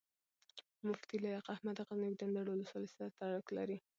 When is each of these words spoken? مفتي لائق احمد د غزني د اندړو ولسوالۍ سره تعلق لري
مفتي 0.87 1.15
لائق 1.23 1.45
احمد 1.55 1.75
د 1.77 1.81
غزني 1.87 2.11
د 2.15 2.21
اندړو 2.27 2.51
ولسوالۍ 2.53 2.89
سره 2.95 3.15
تعلق 3.19 3.47
لري 3.57 3.77